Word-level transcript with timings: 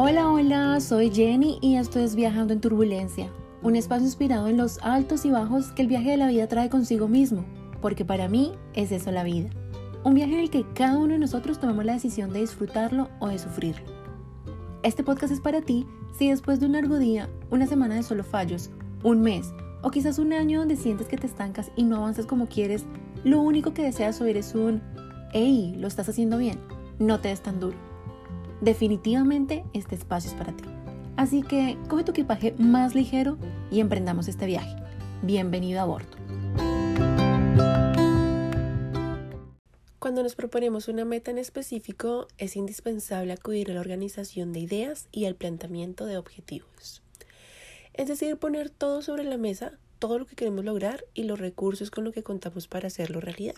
Hola, 0.00 0.30
hola, 0.30 0.78
soy 0.78 1.10
Jenny 1.10 1.58
y 1.60 1.74
esto 1.74 1.98
es 1.98 2.14
Viajando 2.14 2.52
en 2.52 2.60
Turbulencia, 2.60 3.32
un 3.64 3.74
espacio 3.74 4.06
inspirado 4.06 4.46
en 4.46 4.56
los 4.56 4.78
altos 4.78 5.24
y 5.24 5.30
bajos 5.32 5.72
que 5.72 5.82
el 5.82 5.88
viaje 5.88 6.12
de 6.12 6.16
la 6.16 6.28
vida 6.28 6.46
trae 6.46 6.70
consigo 6.70 7.08
mismo, 7.08 7.44
porque 7.82 8.04
para 8.04 8.28
mí 8.28 8.52
es 8.74 8.92
eso 8.92 9.10
la 9.10 9.24
vida. 9.24 9.50
Un 10.04 10.14
viaje 10.14 10.34
en 10.34 10.38
el 10.38 10.50
que 10.50 10.64
cada 10.72 10.98
uno 10.98 11.14
de 11.14 11.18
nosotros 11.18 11.58
tomamos 11.58 11.84
la 11.84 11.94
decisión 11.94 12.32
de 12.32 12.38
disfrutarlo 12.38 13.08
o 13.18 13.26
de 13.26 13.40
sufrirlo. 13.40 13.84
Este 14.84 15.02
podcast 15.02 15.32
es 15.32 15.40
para 15.40 15.62
ti 15.62 15.84
si 16.16 16.30
después 16.30 16.60
de 16.60 16.66
un 16.66 16.72
largo 16.74 16.96
día, 17.00 17.28
una 17.50 17.66
semana 17.66 17.96
de 17.96 18.04
solo 18.04 18.22
fallos, 18.22 18.70
un 19.02 19.20
mes 19.20 19.52
o 19.82 19.90
quizás 19.90 20.20
un 20.20 20.32
año 20.32 20.60
donde 20.60 20.76
sientes 20.76 21.08
que 21.08 21.16
te 21.16 21.26
estancas 21.26 21.72
y 21.74 21.82
no 21.82 21.96
avanzas 21.96 22.26
como 22.26 22.46
quieres, 22.46 22.84
lo 23.24 23.40
único 23.40 23.74
que 23.74 23.82
deseas 23.82 24.20
oír 24.20 24.36
es 24.36 24.54
un, 24.54 24.80
hey, 25.32 25.74
lo 25.76 25.88
estás 25.88 26.08
haciendo 26.08 26.38
bien, 26.38 26.60
no 27.00 27.18
te 27.18 27.30
des 27.30 27.42
tan 27.42 27.58
duro 27.58 27.87
definitivamente 28.60 29.64
este 29.72 29.94
espacio 29.94 30.30
es 30.30 30.36
para 30.36 30.56
ti. 30.56 30.64
Así 31.16 31.42
que 31.42 31.76
coge 31.88 32.04
tu 32.04 32.12
equipaje 32.12 32.54
más 32.58 32.94
ligero 32.94 33.38
y 33.70 33.80
emprendamos 33.80 34.28
este 34.28 34.46
viaje. 34.46 34.76
Bienvenido 35.22 35.80
a 35.80 35.84
bordo. 35.84 36.16
Cuando 39.98 40.22
nos 40.22 40.36
proponemos 40.36 40.88
una 40.88 41.04
meta 41.04 41.30
en 41.32 41.38
específico, 41.38 42.28
es 42.38 42.56
indispensable 42.56 43.32
acudir 43.32 43.70
a 43.70 43.74
la 43.74 43.80
organización 43.80 44.52
de 44.52 44.60
ideas 44.60 45.08
y 45.10 45.26
al 45.26 45.34
planteamiento 45.34 46.06
de 46.06 46.16
objetivos. 46.16 47.02
Es 47.94 48.06
decir, 48.06 48.36
poner 48.36 48.70
todo 48.70 49.02
sobre 49.02 49.24
la 49.24 49.36
mesa, 49.36 49.72
todo 49.98 50.20
lo 50.20 50.26
que 50.26 50.36
queremos 50.36 50.64
lograr 50.64 51.04
y 51.14 51.24
los 51.24 51.40
recursos 51.40 51.90
con 51.90 52.04
los 52.04 52.14
que 52.14 52.22
contamos 52.22 52.68
para 52.68 52.86
hacerlo 52.86 53.20
realidad. 53.20 53.56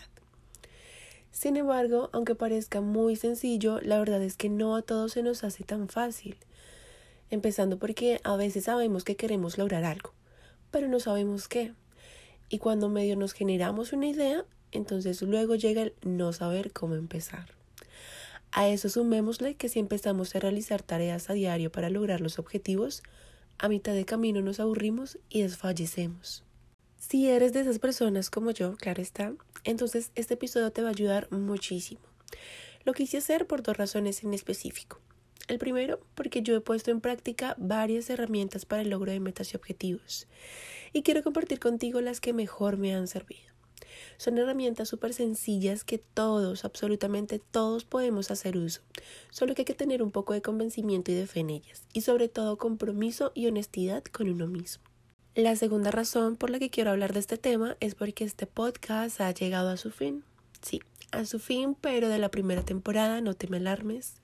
Sin 1.31 1.57
embargo, 1.57 2.09
aunque 2.11 2.35
parezca 2.35 2.81
muy 2.81 3.15
sencillo, 3.15 3.79
la 3.81 3.99
verdad 3.99 4.21
es 4.21 4.37
que 4.37 4.49
no 4.49 4.75
a 4.75 4.81
todos 4.81 5.13
se 5.13 5.23
nos 5.23 5.43
hace 5.43 5.63
tan 5.63 5.87
fácil. 5.87 6.37
Empezando 7.29 7.79
porque 7.79 8.19
a 8.23 8.35
veces 8.35 8.65
sabemos 8.65 9.03
que 9.03 9.15
queremos 9.15 9.57
lograr 9.57 9.85
algo, 9.85 10.13
pero 10.69 10.87
no 10.87 10.99
sabemos 10.99 11.47
qué. 11.47 11.73
Y 12.49 12.57
cuando 12.57 12.89
medio 12.89 13.15
nos 13.15 13.33
generamos 13.33 13.93
una 13.93 14.07
idea, 14.07 14.45
entonces 14.71 15.21
luego 15.21 15.55
llega 15.55 15.83
el 15.83 15.93
no 16.03 16.33
saber 16.33 16.73
cómo 16.73 16.95
empezar. 16.95 17.47
A 18.51 18.67
eso 18.67 18.89
sumémosle 18.89 19.55
que 19.55 19.69
si 19.69 19.79
empezamos 19.79 20.35
a 20.35 20.39
realizar 20.39 20.83
tareas 20.83 21.29
a 21.29 21.33
diario 21.33 21.71
para 21.71 21.89
lograr 21.89 22.19
los 22.19 22.37
objetivos, 22.37 23.01
a 23.57 23.69
mitad 23.69 23.93
de 23.93 24.03
camino 24.03 24.41
nos 24.41 24.59
aburrimos 24.59 25.17
y 25.29 25.43
desfallecemos. 25.43 26.43
Si 27.11 27.27
eres 27.27 27.51
de 27.51 27.59
esas 27.59 27.77
personas 27.77 28.29
como 28.29 28.51
yo, 28.51 28.77
claro 28.77 29.01
está, 29.01 29.33
entonces 29.65 30.13
este 30.15 30.35
episodio 30.35 30.71
te 30.71 30.81
va 30.81 30.87
a 30.87 30.91
ayudar 30.91 31.29
muchísimo. 31.29 31.99
Lo 32.85 32.93
quise 32.93 33.17
hacer 33.17 33.47
por 33.47 33.61
dos 33.61 33.75
razones 33.75 34.23
en 34.23 34.33
específico. 34.33 35.01
El 35.49 35.59
primero, 35.59 35.99
porque 36.15 36.41
yo 36.41 36.55
he 36.55 36.61
puesto 36.61 36.89
en 36.89 37.01
práctica 37.01 37.53
varias 37.57 38.09
herramientas 38.09 38.63
para 38.63 38.81
el 38.83 38.91
logro 38.91 39.11
de 39.11 39.19
metas 39.19 39.51
y 39.51 39.57
objetivos. 39.57 40.29
Y 40.93 41.01
quiero 41.01 41.21
compartir 41.21 41.59
contigo 41.59 41.99
las 41.99 42.21
que 42.21 42.31
mejor 42.31 42.77
me 42.77 42.95
han 42.95 43.09
servido. 43.09 43.51
Son 44.15 44.37
herramientas 44.37 44.87
súper 44.87 45.13
sencillas 45.13 45.83
que 45.83 45.97
todos, 45.97 46.63
absolutamente 46.63 47.39
todos 47.39 47.83
podemos 47.83 48.31
hacer 48.31 48.55
uso. 48.55 48.83
Solo 49.31 49.53
que 49.53 49.63
hay 49.63 49.65
que 49.65 49.73
tener 49.73 50.01
un 50.01 50.11
poco 50.11 50.31
de 50.31 50.41
convencimiento 50.41 51.11
y 51.11 51.15
de 51.15 51.27
fe 51.27 51.41
en 51.41 51.49
ellas. 51.49 51.83
Y 51.91 52.03
sobre 52.03 52.29
todo 52.29 52.57
compromiso 52.57 53.33
y 53.35 53.47
honestidad 53.47 54.01
con 54.05 54.29
uno 54.29 54.47
mismo. 54.47 54.90
La 55.35 55.55
segunda 55.55 55.91
razón 55.91 56.35
por 56.35 56.49
la 56.49 56.59
que 56.59 56.69
quiero 56.69 56.91
hablar 56.91 57.13
de 57.13 57.21
este 57.21 57.37
tema 57.37 57.77
es 57.79 57.95
porque 57.95 58.25
este 58.25 58.47
podcast 58.47 59.21
ha 59.21 59.31
llegado 59.31 59.69
a 59.69 59.77
su 59.77 59.89
fin. 59.89 60.25
Sí, 60.61 60.81
a 61.13 61.23
su 61.23 61.39
fin, 61.39 61.73
pero 61.79 62.09
de 62.09 62.19
la 62.19 62.29
primera 62.29 62.63
temporada, 62.63 63.21
no 63.21 63.33
te 63.33 63.47
me 63.47 63.55
alarmes. 63.55 64.15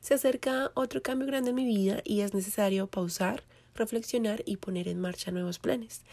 Se 0.00 0.14
acerca 0.14 0.72
otro 0.72 1.02
cambio 1.02 1.26
grande 1.26 1.50
en 1.50 1.56
mi 1.56 1.66
vida 1.66 2.00
y 2.04 2.22
es 2.22 2.32
necesario 2.32 2.86
pausar, 2.86 3.42
reflexionar 3.74 4.42
y 4.46 4.56
poner 4.56 4.88
en 4.88 4.98
marcha 4.98 5.30
nuevos 5.30 5.58
planes. 5.58 6.04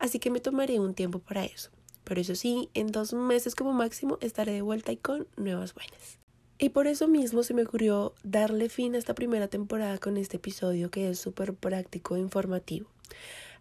Así 0.00 0.18
que 0.18 0.30
me 0.30 0.40
tomaré 0.40 0.80
un 0.80 0.94
tiempo 0.94 1.20
para 1.20 1.44
eso. 1.44 1.70
Pero 2.02 2.20
eso 2.20 2.34
sí, 2.34 2.68
en 2.74 2.88
dos 2.88 3.12
meses 3.12 3.54
como 3.54 3.72
máximo 3.72 4.18
estaré 4.20 4.54
de 4.54 4.62
vuelta 4.62 4.90
y 4.90 4.96
con 4.96 5.28
nuevas 5.36 5.72
buenas. 5.72 6.18
Y 6.58 6.70
por 6.70 6.88
eso 6.88 7.06
mismo 7.06 7.44
se 7.44 7.54
me 7.54 7.62
ocurrió 7.62 8.12
darle 8.24 8.68
fin 8.68 8.96
a 8.96 8.98
esta 8.98 9.14
primera 9.14 9.46
temporada 9.46 9.98
con 9.98 10.16
este 10.16 10.38
episodio 10.38 10.90
que 10.90 11.10
es 11.10 11.20
súper 11.20 11.54
práctico 11.54 12.16
e 12.16 12.20
informativo. 12.20 12.88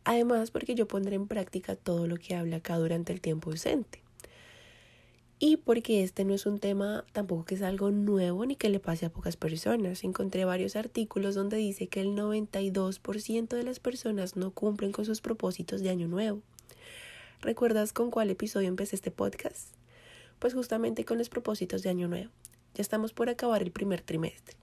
Además, 0.04 0.50
porque 0.52 0.74
yo 0.74 0.88
pondré 0.88 1.16
en 1.16 1.28
práctica 1.28 1.76
todo 1.76 2.08
lo 2.08 2.18
que 2.18 2.36
habla 2.36 2.58
acá 2.58 2.78
durante 2.78 3.14
el 3.14 3.22
tiempo 3.22 3.52
ausente. 3.52 4.02
Y 5.44 5.58
porque 5.58 6.04
este 6.04 6.24
no 6.24 6.36
es 6.36 6.46
un 6.46 6.60
tema 6.60 7.04
tampoco 7.14 7.46
que 7.46 7.56
es 7.56 7.64
algo 7.64 7.90
nuevo 7.90 8.46
ni 8.46 8.56
que 8.56 8.70
le 8.70 8.80
pase 8.80 9.08
a 9.08 9.12
pocas 9.12 9.38
personas. 9.38 10.04
Encontré 10.04 10.46
varios 10.46 10.76
artículos 10.76 11.34
donde 11.34 11.58
dice 11.58 11.88
que 11.88 12.02
el 12.02 12.10
92% 12.10 13.48
de 13.48 13.64
las 13.64 13.80
personas 13.80 14.36
no 14.36 14.52
cumplen 14.52 14.92
con 14.92 15.06
sus 15.06 15.22
propósitos 15.22 15.82
de 15.82 15.90
año 15.90 16.08
nuevo. 16.08 16.42
¿Recuerdas 17.42 17.92
con 17.92 18.12
cuál 18.12 18.30
episodio 18.30 18.68
empecé 18.68 18.96
este 18.96 19.10
podcast? 19.10 19.70
Pues 20.38 20.54
justamente 20.54 21.06
con 21.06 21.18
los 21.18 21.30
propósitos 21.30 21.82
de 21.82 21.90
año 21.90 22.08
nuevo. 22.08 22.30
Ya 22.76 22.84
estamos 22.84 23.12
por 23.12 23.28
acabar 23.30 23.64
el 23.64 23.72
primer 23.72 24.02
trimestre. 24.02 24.56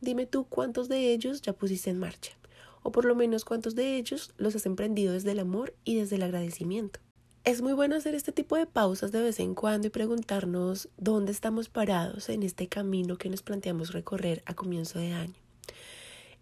Dime 0.00 0.26
tú 0.26 0.44
cuántos 0.44 0.88
de 0.88 1.12
ellos 1.12 1.40
ya 1.40 1.52
pusiste 1.52 1.90
en 1.90 2.00
marcha 2.00 2.39
o 2.82 2.92
por 2.92 3.04
lo 3.04 3.14
menos 3.14 3.44
cuántos 3.44 3.74
de 3.74 3.96
ellos 3.96 4.32
los 4.36 4.54
has 4.56 4.66
emprendido 4.66 5.12
desde 5.12 5.32
el 5.32 5.38
amor 5.38 5.74
y 5.84 5.96
desde 5.96 6.16
el 6.16 6.22
agradecimiento. 6.22 7.00
Es 7.42 7.62
muy 7.62 7.72
bueno 7.72 7.96
hacer 7.96 8.14
este 8.14 8.32
tipo 8.32 8.56
de 8.56 8.66
pausas 8.66 9.12
de 9.12 9.22
vez 9.22 9.40
en 9.40 9.54
cuando 9.54 9.86
y 9.86 9.90
preguntarnos 9.90 10.90
dónde 10.98 11.32
estamos 11.32 11.70
parados 11.70 12.28
en 12.28 12.42
este 12.42 12.68
camino 12.68 13.16
que 13.16 13.30
nos 13.30 13.42
planteamos 13.42 13.92
recorrer 13.92 14.42
a 14.44 14.54
comienzo 14.54 14.98
de 14.98 15.12
año. 15.12 15.34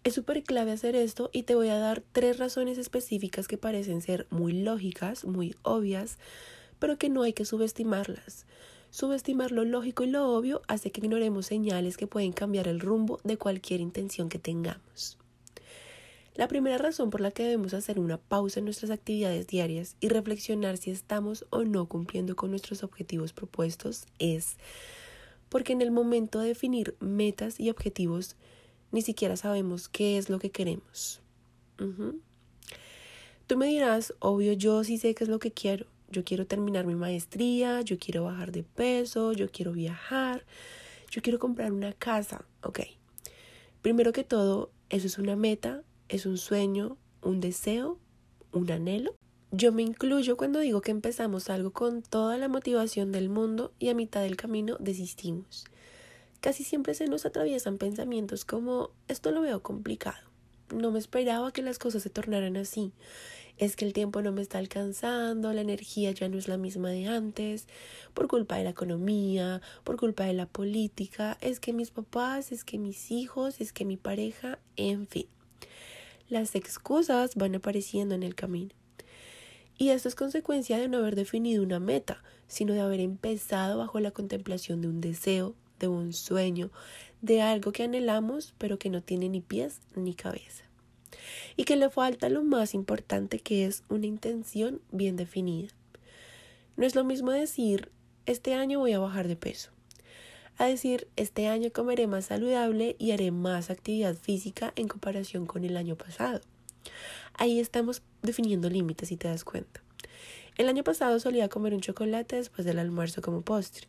Es 0.03 0.15
súper 0.15 0.43
clave 0.43 0.71
hacer 0.71 0.95
esto 0.95 1.29
y 1.31 1.43
te 1.43 1.55
voy 1.55 1.69
a 1.69 1.77
dar 1.77 2.03
tres 2.11 2.37
razones 2.37 2.77
específicas 2.77 3.47
que 3.47 3.57
parecen 3.57 4.01
ser 4.01 4.27
muy 4.29 4.53
lógicas, 4.53 5.23
muy 5.25 5.55
obvias, 5.61 6.17
pero 6.79 6.97
que 6.97 7.09
no 7.09 7.21
hay 7.21 7.33
que 7.33 7.45
subestimarlas. 7.45 8.45
Subestimar 8.91 9.51
lo 9.51 9.65
lógico 9.65 10.03
y 10.03 10.07
lo 10.09 10.35
obvio 10.35 10.63
hace 10.67 10.91
que 10.91 11.01
ignoremos 11.01 11.45
señales 11.45 11.95
que 11.95 12.07
pueden 12.07 12.31
cambiar 12.31 12.67
el 12.67 12.79
rumbo 12.79 13.19
de 13.23 13.37
cualquier 13.37 13.81
intención 13.81 14.29
que 14.29 14.39
tengamos. 14.39 15.18
La 16.35 16.47
primera 16.47 16.77
razón 16.77 17.09
por 17.09 17.21
la 17.21 17.31
que 17.31 17.43
debemos 17.43 17.73
hacer 17.73 17.99
una 17.99 18.17
pausa 18.17 18.59
en 18.59 18.65
nuestras 18.65 18.91
actividades 18.91 19.47
diarias 19.47 19.95
y 19.99 20.09
reflexionar 20.09 20.77
si 20.77 20.91
estamos 20.91 21.45
o 21.49 21.63
no 21.63 21.87
cumpliendo 21.87 22.35
con 22.35 22.51
nuestros 22.51 22.83
objetivos 22.83 23.33
propuestos 23.33 24.05
es 24.19 24.57
porque 25.49 25.73
en 25.73 25.81
el 25.81 25.91
momento 25.91 26.39
de 26.39 26.49
definir 26.49 26.95
metas 26.99 27.59
y 27.59 27.69
objetivos 27.69 28.35
ni 28.91 29.01
siquiera 29.01 29.35
sabemos 29.35 29.89
qué 29.89 30.17
es 30.17 30.29
lo 30.29 30.39
que 30.39 30.51
queremos. 30.51 31.21
Tú 33.47 33.57
me 33.57 33.67
dirás, 33.67 34.13
obvio, 34.19 34.53
yo 34.53 34.83
sí 34.83 34.97
sé 34.97 35.15
qué 35.15 35.23
es 35.23 35.29
lo 35.29 35.39
que 35.39 35.51
quiero. 35.51 35.87
Yo 36.11 36.23
quiero 36.23 36.47
terminar 36.47 36.85
mi 36.85 36.95
maestría, 36.95 37.81
yo 37.81 37.97
quiero 37.99 38.23
bajar 38.23 38.51
de 38.51 38.63
peso, 38.63 39.33
yo 39.33 39.49
quiero 39.51 39.73
viajar, 39.73 40.43
yo 41.11 41.21
quiero 41.21 41.37
comprar 41.37 41.71
una 41.71 41.93
casa. 41.93 42.45
Ok. 42.63 42.81
Primero 43.81 44.11
que 44.11 44.23
todo, 44.23 44.71
eso 44.89 45.07
es 45.07 45.17
una 45.17 45.35
meta 45.35 45.83
es 46.09 46.25
un 46.25 46.37
sueño, 46.37 46.97
un 47.21 47.39
deseo, 47.39 47.99
un 48.51 48.69
anhelo. 48.71 49.15
Yo 49.51 49.71
me 49.71 49.83
incluyo 49.83 50.37
cuando 50.37 50.59
digo 50.59 50.81
que 50.81 50.91
empezamos 50.91 51.49
algo 51.49 51.71
con 51.71 52.01
toda 52.01 52.37
la 52.37 52.47
motivación 52.47 53.11
del 53.11 53.29
mundo 53.29 53.73
y 53.79 53.89
a 53.89 53.95
mitad 53.95 54.21
del 54.21 54.35
camino 54.35 54.77
desistimos. 54.79 55.65
Casi 56.41 56.63
siempre 56.63 56.93
se 56.93 57.07
nos 57.07 57.25
atraviesan 57.25 57.77
pensamientos 57.77 58.45
como 58.45 58.91
esto 59.07 59.31
lo 59.31 59.41
veo 59.41 59.61
complicado. 59.61 60.27
No 60.75 60.91
me 60.91 60.99
esperaba 60.99 61.51
que 61.51 61.61
las 61.61 61.79
cosas 61.79 62.03
se 62.03 62.09
tornaran 62.09 62.57
así. 62.57 62.91
Es 63.57 63.75
que 63.75 63.85
el 63.85 63.93
tiempo 63.93 64.21
no 64.21 64.31
me 64.31 64.41
está 64.41 64.57
alcanzando, 64.57 65.51
la 65.51 65.61
energía 65.61 66.11
ya 66.11 66.29
no 66.29 66.37
es 66.37 66.47
la 66.47 66.57
misma 66.57 66.89
de 66.89 67.07
antes, 67.07 67.67
por 68.13 68.27
culpa 68.27 68.55
de 68.55 68.63
la 68.63 68.69
economía, 68.69 69.61
por 69.83 69.97
culpa 69.97 70.23
de 70.23 70.33
la 70.33 70.45
política, 70.45 71.37
es 71.41 71.59
que 71.59 71.73
mis 71.73 71.91
papás, 71.91 72.53
es 72.53 72.63
que 72.63 72.77
mis 72.77 73.11
hijos, 73.11 73.59
es 73.59 73.73
que 73.73 73.83
mi 73.83 73.97
pareja, 73.97 74.59
en 74.77 75.07
fin 75.07 75.27
las 76.29 76.55
excusas 76.55 77.35
van 77.35 77.55
apareciendo 77.55 78.15
en 78.15 78.23
el 78.23 78.35
camino. 78.35 78.71
Y 79.77 79.89
esto 79.89 80.07
es 80.07 80.15
consecuencia 80.15 80.77
de 80.77 80.87
no 80.87 80.97
haber 80.97 81.15
definido 81.15 81.63
una 81.63 81.79
meta, 81.79 82.23
sino 82.47 82.73
de 82.73 82.81
haber 82.81 82.99
empezado 82.99 83.77
bajo 83.77 83.99
la 83.99 84.11
contemplación 84.11 84.81
de 84.81 84.89
un 84.89 85.01
deseo, 85.01 85.55
de 85.79 85.87
un 85.87 86.13
sueño, 86.13 86.69
de 87.21 87.41
algo 87.41 87.71
que 87.71 87.83
anhelamos 87.83 88.53
pero 88.57 88.77
que 88.77 88.89
no 88.89 89.01
tiene 89.01 89.29
ni 89.29 89.41
pies 89.41 89.81
ni 89.95 90.13
cabeza. 90.13 90.65
Y 91.55 91.63
que 91.63 91.75
le 91.75 91.89
falta 91.89 92.29
lo 92.29 92.43
más 92.43 92.73
importante 92.73 93.39
que 93.39 93.65
es 93.65 93.83
una 93.89 94.05
intención 94.05 94.81
bien 94.91 95.15
definida. 95.15 95.69
No 96.77 96.85
es 96.85 96.95
lo 96.95 97.03
mismo 97.03 97.31
decir, 97.31 97.89
este 98.25 98.53
año 98.53 98.79
voy 98.79 98.93
a 98.93 98.99
bajar 98.99 99.27
de 99.27 99.35
peso 99.35 99.71
a 100.59 100.65
decir, 100.65 101.07
este 101.15 101.47
año 101.47 101.71
comeré 101.73 102.05
más 102.05 102.25
saludable 102.25 102.97
y 102.99 103.11
haré 103.11 103.31
más 103.31 103.69
actividad 103.69 104.15
física 104.15 104.73
en 104.75 104.89
comparación 104.89 105.45
con 105.45 105.63
el 105.63 105.77
año 105.77 105.95
pasado. 105.95 106.41
Ahí 107.35 107.61
estamos 107.61 108.01
definiendo 108.21 108.69
límites, 108.69 109.07
si 109.07 109.15
te 109.15 109.29
das 109.29 109.45
cuenta. 109.45 109.81
El 110.57 110.67
año 110.67 110.83
pasado 110.83 111.17
solía 111.21 111.47
comer 111.47 111.73
un 111.73 111.79
chocolate 111.79 112.35
después 112.35 112.65
del 112.65 112.79
almuerzo 112.79 113.21
como 113.21 113.41
postre. 113.41 113.87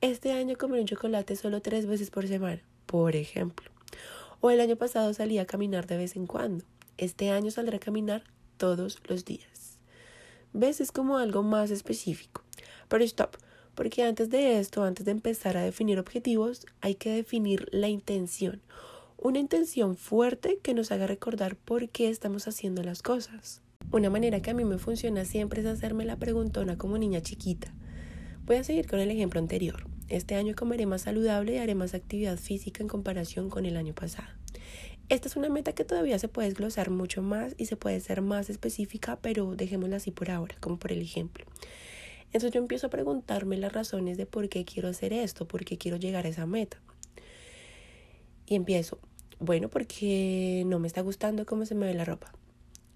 Este 0.00 0.30
año 0.30 0.56
comer 0.56 0.80
un 0.80 0.86
chocolate 0.86 1.34
solo 1.34 1.60
tres 1.60 1.86
veces 1.86 2.10
por 2.10 2.28
semana, 2.28 2.62
por 2.86 3.16
ejemplo. 3.16 3.68
O 4.40 4.52
el 4.52 4.60
año 4.60 4.76
pasado 4.76 5.12
salí 5.14 5.38
a 5.38 5.46
caminar 5.46 5.88
de 5.88 5.96
vez 5.96 6.14
en 6.14 6.28
cuando. 6.28 6.64
Este 6.96 7.30
año 7.30 7.50
saldré 7.50 7.78
a 7.78 7.80
caminar 7.80 8.22
todos 8.56 9.00
los 9.08 9.24
días. 9.24 9.80
¿Ves? 10.52 10.80
Es 10.80 10.92
como 10.92 11.18
algo 11.18 11.42
más 11.42 11.72
específico. 11.72 12.44
Pero 12.86 13.02
stop, 13.02 13.36
porque 13.74 14.02
antes 14.02 14.30
de 14.30 14.58
esto, 14.58 14.84
antes 14.84 15.04
de 15.04 15.12
empezar 15.12 15.56
a 15.56 15.62
definir 15.62 15.98
objetivos, 15.98 16.66
hay 16.80 16.94
que 16.94 17.10
definir 17.10 17.68
la 17.72 17.88
intención. 17.88 18.60
Una 19.16 19.38
intención 19.38 19.96
fuerte 19.96 20.58
que 20.62 20.74
nos 20.74 20.92
haga 20.92 21.06
recordar 21.06 21.56
por 21.56 21.88
qué 21.88 22.08
estamos 22.08 22.46
haciendo 22.46 22.82
las 22.82 23.02
cosas. 23.02 23.62
Una 23.90 24.10
manera 24.10 24.40
que 24.40 24.50
a 24.50 24.54
mí 24.54 24.64
me 24.64 24.78
funciona 24.78 25.24
siempre 25.24 25.60
es 25.60 25.66
hacerme 25.66 26.04
la 26.04 26.16
preguntona 26.16 26.76
como 26.76 26.98
niña 26.98 27.22
chiquita. 27.22 27.72
Voy 28.44 28.56
a 28.56 28.64
seguir 28.64 28.86
con 28.86 29.00
el 29.00 29.10
ejemplo 29.10 29.40
anterior. 29.40 29.86
Este 30.08 30.34
año 30.34 30.54
comeré 30.54 30.84
más 30.84 31.02
saludable 31.02 31.54
y 31.54 31.58
haré 31.58 31.74
más 31.74 31.94
actividad 31.94 32.36
física 32.36 32.82
en 32.82 32.88
comparación 32.88 33.48
con 33.48 33.64
el 33.64 33.76
año 33.76 33.94
pasado. 33.94 34.28
Esta 35.08 35.28
es 35.28 35.36
una 35.36 35.48
meta 35.48 35.72
que 35.72 35.84
todavía 35.84 36.18
se 36.18 36.28
puede 36.28 36.48
desglosar 36.48 36.90
mucho 36.90 37.22
más 37.22 37.54
y 37.58 37.66
se 37.66 37.76
puede 37.76 38.00
ser 38.00 38.22
más 38.22 38.50
específica, 38.50 39.18
pero 39.20 39.54
dejémosla 39.54 39.96
así 39.96 40.10
por 40.10 40.30
ahora, 40.30 40.56
como 40.60 40.78
por 40.78 40.92
el 40.92 41.02
ejemplo. 41.02 41.44
Entonces 42.34 42.50
yo 42.50 42.58
empiezo 42.58 42.88
a 42.88 42.90
preguntarme 42.90 43.56
las 43.56 43.72
razones 43.72 44.16
de 44.16 44.26
por 44.26 44.48
qué 44.48 44.64
quiero 44.64 44.88
hacer 44.88 45.12
esto, 45.12 45.46
por 45.46 45.64
qué 45.64 45.78
quiero 45.78 45.98
llegar 45.98 46.26
a 46.26 46.30
esa 46.30 46.46
meta. 46.46 46.80
Y 48.44 48.56
empiezo, 48.56 48.98
bueno, 49.38 49.68
porque 49.68 50.64
no 50.66 50.80
me 50.80 50.88
está 50.88 51.00
gustando 51.00 51.46
cómo 51.46 51.64
se 51.64 51.76
me 51.76 51.86
ve 51.86 51.94
la 51.94 52.04
ropa. 52.04 52.32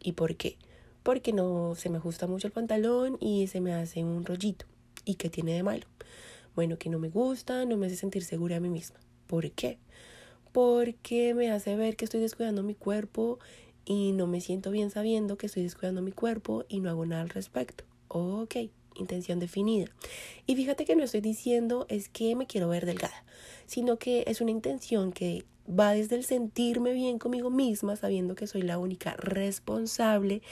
¿Y 0.01 0.13
por 0.13 0.35
qué? 0.35 0.59
Porque 1.05 1.33
no 1.33 1.77
se 1.77 1.89
me 1.89 1.99
ajusta 1.99 2.27
mucho 2.27 2.49
el 2.49 2.53
pantalón 2.53 3.17
y 3.21 3.47
se 3.47 3.61
me 3.61 3.73
hace 3.73 4.03
un 4.03 4.25
rollito. 4.25 4.67
¿Y 5.05 5.15
qué 5.15 5.31
tiene 5.31 5.55
de 5.55 5.63
malo? 5.63 5.87
Bueno, 6.57 6.77
que 6.77 6.91
no 6.91 6.99
me 6.99 7.09
gusta, 7.09 7.65
no 7.65 7.77
me 7.77 7.87
hace 7.87 7.95
sentir 7.95 8.25
segura 8.25 8.57
a 8.57 8.61
mí 8.61 8.69
misma. 8.69 8.99
¿Por 9.29 9.53
qué? 9.53 9.79
Porque 10.51 11.33
me 11.35 11.53
hace 11.53 11.77
ver 11.77 11.95
que 11.95 12.07
estoy 12.07 12.21
descuidando 12.21 12.65
mi 12.65 12.75
cuerpo 12.75 13.39
y 13.85 14.11
no 14.11 14.27
me 14.27 14.41
siento 14.41 14.73
bien 14.73 14.91
sabiendo 14.91 15.39
que 15.39 15.47
estoy 15.47 15.63
descuidando 15.63 16.03
mi 16.03 16.11
cuerpo 16.11 16.65
y 16.69 16.81
no 16.81 16.91
hago 16.91 17.07
nada 17.07 17.23
al 17.23 17.29
respecto. 17.29 17.85
Ok, 18.09 18.57
intención 18.99 19.39
definida. 19.39 19.87
Y 20.47 20.57
fíjate 20.57 20.85
que 20.85 20.97
no 20.97 21.05
estoy 21.05 21.21
diciendo 21.21 21.87
es 21.89 22.09
que 22.09 22.35
me 22.37 22.47
quiero 22.47 22.69
ver 22.69 22.87
delgada, 22.87 23.25
sino 23.67 23.99
que 23.99 24.25
es 24.27 24.41
una 24.41 24.51
intención 24.51 25.13
que 25.13 25.45
va 25.69 25.93
desde 25.93 26.17
el 26.17 26.25
sentirme 26.25 26.93
bien 26.93 27.19
conmigo 27.19 27.51
misma, 27.51 27.97
sabiendo 27.97 28.35
que 28.35 28.47
soy 28.47 28.63
la 28.63 28.79
única 28.79 29.15
responsable, 29.19 30.43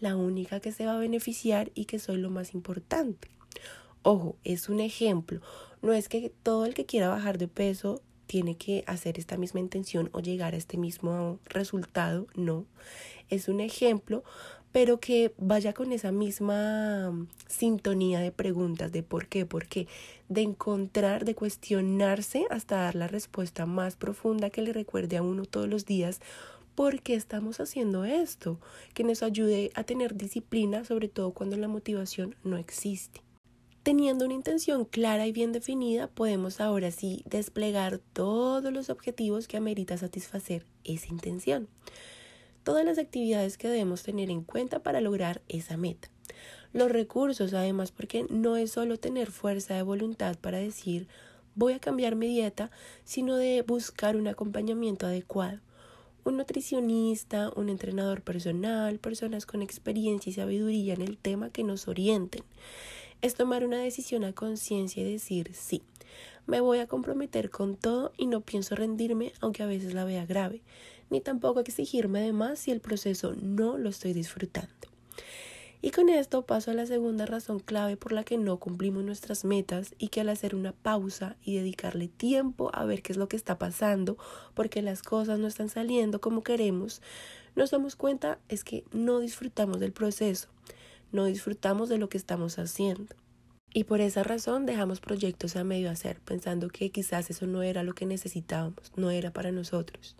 la 0.00 0.16
única 0.16 0.60
que 0.60 0.72
se 0.72 0.86
va 0.86 0.96
a 0.96 0.98
beneficiar 0.98 1.70
y 1.74 1.84
que 1.84 1.98
soy 1.98 2.16
lo 2.16 2.30
más 2.30 2.54
importante. 2.54 3.28
Ojo, 4.02 4.36
es 4.44 4.68
un 4.68 4.80
ejemplo. 4.80 5.40
No 5.80 5.92
es 5.92 6.08
que 6.08 6.32
todo 6.42 6.66
el 6.66 6.74
que 6.74 6.86
quiera 6.86 7.08
bajar 7.08 7.38
de 7.38 7.48
peso 7.48 8.02
tiene 8.26 8.56
que 8.56 8.84
hacer 8.86 9.18
esta 9.18 9.36
misma 9.36 9.60
intención 9.60 10.10
o 10.12 10.20
llegar 10.20 10.54
a 10.54 10.56
este 10.56 10.76
mismo 10.76 11.38
resultado, 11.44 12.26
no. 12.34 12.66
Es 13.30 13.48
un 13.48 13.60
ejemplo, 13.60 14.24
pero 14.74 14.98
que 14.98 15.32
vaya 15.38 15.72
con 15.72 15.92
esa 15.92 16.10
misma 16.10 17.28
sintonía 17.46 18.18
de 18.18 18.32
preguntas 18.32 18.90
de 18.90 19.04
por 19.04 19.28
qué, 19.28 19.46
por 19.46 19.68
qué, 19.68 19.86
de 20.28 20.42
encontrar, 20.42 21.24
de 21.24 21.36
cuestionarse 21.36 22.46
hasta 22.50 22.78
dar 22.78 22.96
la 22.96 23.06
respuesta 23.06 23.66
más 23.66 23.94
profunda 23.94 24.50
que 24.50 24.62
le 24.62 24.72
recuerde 24.72 25.16
a 25.16 25.22
uno 25.22 25.44
todos 25.44 25.68
los 25.68 25.86
días 25.86 26.18
por 26.74 27.02
qué 27.02 27.14
estamos 27.14 27.60
haciendo 27.60 28.04
esto, 28.04 28.58
que 28.94 29.04
nos 29.04 29.22
ayude 29.22 29.70
a 29.76 29.84
tener 29.84 30.16
disciplina, 30.16 30.84
sobre 30.84 31.06
todo 31.06 31.30
cuando 31.30 31.56
la 31.56 31.68
motivación 31.68 32.34
no 32.42 32.56
existe. 32.56 33.22
Teniendo 33.84 34.24
una 34.24 34.34
intención 34.34 34.86
clara 34.86 35.28
y 35.28 35.30
bien 35.30 35.52
definida, 35.52 36.08
podemos 36.08 36.60
ahora 36.60 36.90
sí 36.90 37.22
desplegar 37.26 38.00
todos 38.12 38.72
los 38.72 38.90
objetivos 38.90 39.46
que 39.46 39.56
amerita 39.56 39.96
satisfacer 39.96 40.66
esa 40.82 41.06
intención. 41.10 41.68
Todas 42.64 42.84
las 42.84 42.98
actividades 42.98 43.56
que 43.56 43.68
debemos 43.68 44.02
tener 44.02 44.30
en 44.30 44.42
cuenta 44.42 44.82
para 44.82 45.00
lograr 45.00 45.42
esa 45.48 45.76
meta. 45.76 46.08
Los 46.72 46.90
recursos, 46.90 47.54
además, 47.54 47.92
porque 47.92 48.26
no 48.30 48.56
es 48.56 48.72
solo 48.72 48.98
tener 48.98 49.30
fuerza 49.30 49.74
de 49.74 49.82
voluntad 49.82 50.36
para 50.40 50.58
decir 50.58 51.06
voy 51.54 51.74
a 51.74 51.78
cambiar 51.78 52.16
mi 52.16 52.26
dieta, 52.26 52.70
sino 53.04 53.36
de 53.36 53.62
buscar 53.62 54.16
un 54.16 54.26
acompañamiento 54.26 55.06
adecuado. 55.06 55.60
Un 56.24 56.38
nutricionista, 56.38 57.52
un 57.54 57.68
entrenador 57.68 58.22
personal, 58.22 58.98
personas 58.98 59.46
con 59.46 59.62
experiencia 59.62 60.30
y 60.30 60.32
sabiduría 60.32 60.94
en 60.94 61.02
el 61.02 61.18
tema 61.18 61.50
que 61.50 61.62
nos 61.62 61.86
orienten 61.86 62.42
es 63.24 63.34
tomar 63.34 63.64
una 63.64 63.78
decisión 63.78 64.22
a 64.24 64.34
conciencia 64.34 65.02
y 65.02 65.10
decir 65.12 65.52
sí. 65.54 65.82
Me 66.46 66.60
voy 66.60 66.78
a 66.80 66.86
comprometer 66.86 67.48
con 67.48 67.74
todo 67.74 68.12
y 68.18 68.26
no 68.26 68.42
pienso 68.42 68.74
rendirme 68.74 69.32
aunque 69.40 69.62
a 69.62 69.66
veces 69.66 69.94
la 69.94 70.04
vea 70.04 70.26
grave, 70.26 70.60
ni 71.10 71.20
tampoco 71.20 71.60
exigirme 71.60 72.20
de 72.20 72.32
más 72.32 72.58
si 72.58 72.70
el 72.70 72.80
proceso 72.80 73.34
no 73.40 73.78
lo 73.78 73.88
estoy 73.88 74.12
disfrutando. 74.12 74.72
Y 75.82 75.90
con 75.90 76.08
esto 76.08 76.46
paso 76.46 76.70
a 76.70 76.74
la 76.74 76.86
segunda 76.86 77.26
razón 77.26 77.60
clave 77.60 77.96
por 77.98 78.12
la 78.12 78.24
que 78.24 78.38
no 78.38 78.58
cumplimos 78.58 79.04
nuestras 79.04 79.44
metas 79.44 79.94
y 79.98 80.08
que 80.08 80.22
al 80.22 80.30
hacer 80.30 80.54
una 80.54 80.72
pausa 80.72 81.36
y 81.44 81.56
dedicarle 81.56 82.08
tiempo 82.08 82.70
a 82.72 82.86
ver 82.86 83.02
qué 83.02 83.12
es 83.12 83.18
lo 83.18 83.28
que 83.28 83.36
está 83.36 83.58
pasando, 83.58 84.16
porque 84.54 84.80
las 84.80 85.02
cosas 85.02 85.38
no 85.38 85.46
están 85.46 85.68
saliendo 85.68 86.22
como 86.22 86.42
queremos, 86.42 87.02
nos 87.54 87.70
damos 87.70 87.96
cuenta 87.96 88.38
es 88.48 88.64
que 88.64 88.84
no 88.92 89.20
disfrutamos 89.20 89.78
del 89.78 89.92
proceso 89.92 90.48
no 91.14 91.26
disfrutamos 91.26 91.88
de 91.88 91.96
lo 91.96 92.08
que 92.08 92.18
estamos 92.18 92.58
haciendo. 92.58 93.14
Y 93.72 93.84
por 93.84 94.00
esa 94.00 94.24
razón 94.24 94.66
dejamos 94.66 95.00
proyectos 95.00 95.54
a 95.54 95.64
medio 95.64 95.90
hacer, 95.90 96.20
pensando 96.20 96.68
que 96.68 96.90
quizás 96.90 97.30
eso 97.30 97.46
no 97.46 97.62
era 97.62 97.84
lo 97.84 97.94
que 97.94 98.04
necesitábamos, 98.04 98.92
no 98.96 99.10
era 99.10 99.32
para 99.32 99.52
nosotros. 99.52 100.16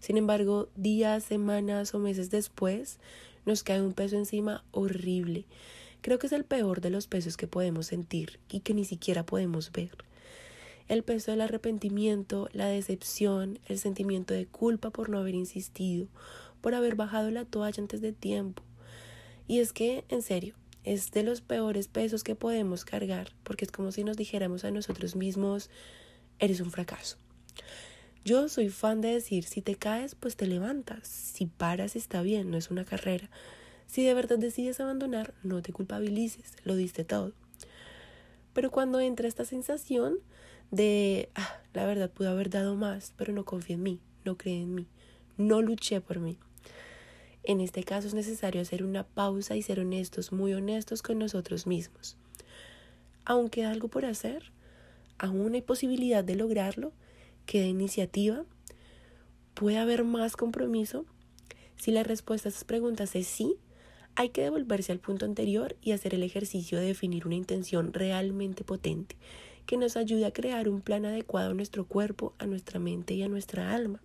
Sin 0.00 0.16
embargo, 0.16 0.68
días, 0.76 1.24
semanas 1.24 1.94
o 1.94 1.98
meses 1.98 2.30
después, 2.30 2.98
nos 3.44 3.62
cae 3.62 3.80
un 3.80 3.92
peso 3.92 4.16
encima 4.16 4.64
horrible. 4.72 5.44
Creo 6.02 6.18
que 6.18 6.26
es 6.26 6.32
el 6.32 6.44
peor 6.44 6.80
de 6.80 6.90
los 6.90 7.06
pesos 7.06 7.36
que 7.36 7.46
podemos 7.46 7.86
sentir 7.86 8.38
y 8.48 8.60
que 8.60 8.74
ni 8.74 8.84
siquiera 8.84 9.26
podemos 9.26 9.72
ver. 9.72 9.90
El 10.88 11.02
peso 11.02 11.32
del 11.32 11.40
arrepentimiento, 11.40 12.48
la 12.52 12.66
decepción, 12.66 13.58
el 13.66 13.78
sentimiento 13.78 14.34
de 14.34 14.46
culpa 14.46 14.90
por 14.90 15.08
no 15.08 15.18
haber 15.18 15.34
insistido, 15.34 16.06
por 16.60 16.74
haber 16.74 16.94
bajado 16.94 17.30
la 17.30 17.44
toalla 17.44 17.82
antes 17.82 18.00
de 18.00 18.12
tiempo, 18.12 18.62
y 19.48 19.60
es 19.60 19.72
que, 19.72 20.04
en 20.08 20.22
serio, 20.22 20.54
es 20.84 21.10
de 21.10 21.22
los 21.22 21.40
peores 21.40 21.88
pesos 21.88 22.22
que 22.22 22.34
podemos 22.34 22.84
cargar, 22.84 23.32
porque 23.42 23.64
es 23.64 23.72
como 23.72 23.92
si 23.92 24.04
nos 24.04 24.16
dijéramos 24.16 24.64
a 24.64 24.70
nosotros 24.70 25.16
mismos, 25.16 25.70
eres 26.38 26.60
un 26.60 26.70
fracaso. 26.70 27.16
Yo 28.26 28.48
soy 28.48 28.70
fan 28.70 29.00
de 29.02 29.12
decir, 29.12 29.44
si 29.44 29.62
te 29.62 29.76
caes, 29.76 30.16
pues 30.16 30.34
te 30.34 30.48
levantas, 30.48 31.06
si 31.06 31.46
paras 31.46 31.94
está 31.94 32.22
bien, 32.22 32.50
no 32.50 32.56
es 32.56 32.72
una 32.72 32.84
carrera. 32.84 33.30
Si 33.86 34.04
de 34.04 34.14
verdad 34.14 34.36
decides 34.36 34.80
abandonar, 34.80 35.32
no 35.44 35.62
te 35.62 35.72
culpabilices, 35.72 36.56
lo 36.64 36.74
diste 36.74 37.04
todo. 37.04 37.34
Pero 38.52 38.72
cuando 38.72 38.98
entra 38.98 39.28
esta 39.28 39.44
sensación 39.44 40.18
de, 40.72 41.28
ah, 41.36 41.60
la 41.72 41.86
verdad 41.86 42.10
pude 42.10 42.26
haber 42.26 42.50
dado 42.50 42.74
más, 42.74 43.14
pero 43.16 43.32
no 43.32 43.44
confío 43.44 43.76
en 43.76 43.84
mí, 43.84 44.00
no 44.24 44.36
cree 44.36 44.60
en 44.60 44.74
mí, 44.74 44.88
no 45.36 45.62
luché 45.62 46.00
por 46.00 46.18
mí, 46.18 46.36
en 47.44 47.60
este 47.60 47.84
caso 47.84 48.08
es 48.08 48.14
necesario 48.14 48.60
hacer 48.60 48.82
una 48.82 49.04
pausa 49.04 49.54
y 49.54 49.62
ser 49.62 49.78
honestos, 49.78 50.32
muy 50.32 50.52
honestos 50.52 51.00
con 51.00 51.20
nosotros 51.20 51.68
mismos. 51.68 52.16
Aunque 53.24 53.64
algo 53.64 53.86
por 53.86 54.04
hacer, 54.04 54.50
aún 55.16 55.54
hay 55.54 55.62
posibilidad 55.62 56.24
de 56.24 56.34
lograrlo, 56.34 56.92
queda 57.46 57.66
iniciativa, 57.66 58.44
puede 59.54 59.78
haber 59.78 60.04
más 60.04 60.36
compromiso. 60.36 61.06
Si 61.76 61.90
la 61.90 62.02
respuesta 62.02 62.48
a 62.48 62.50
estas 62.50 62.64
preguntas 62.64 63.14
es 63.16 63.26
sí, 63.26 63.56
hay 64.16 64.30
que 64.30 64.42
devolverse 64.42 64.92
al 64.92 64.98
punto 64.98 65.24
anterior 65.24 65.76
y 65.80 65.92
hacer 65.92 66.14
el 66.14 66.22
ejercicio 66.22 66.78
de 66.78 66.86
definir 66.86 67.26
una 67.26 67.36
intención 67.36 67.92
realmente 67.92 68.64
potente 68.64 69.16
que 69.66 69.76
nos 69.76 69.96
ayude 69.96 70.24
a 70.26 70.32
crear 70.32 70.68
un 70.68 70.80
plan 70.80 71.04
adecuado 71.04 71.50
a 71.50 71.54
nuestro 71.54 71.84
cuerpo, 71.86 72.34
a 72.38 72.46
nuestra 72.46 72.78
mente 72.78 73.14
y 73.14 73.22
a 73.22 73.28
nuestra 73.28 73.74
alma. 73.74 74.00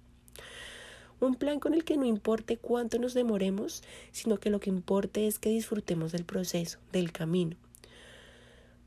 Un 1.19 1.35
plan 1.35 1.59
con 1.59 1.75
el 1.75 1.83
que 1.83 1.97
no 1.97 2.05
importe 2.05 2.57
cuánto 2.57 2.97
nos 2.97 3.13
demoremos, 3.13 3.83
sino 4.11 4.39
que 4.39 4.49
lo 4.49 4.59
que 4.59 4.71
importe 4.71 5.27
es 5.27 5.37
que 5.37 5.49
disfrutemos 5.49 6.11
del 6.11 6.25
proceso, 6.25 6.79
del 6.91 7.11
camino. 7.11 7.57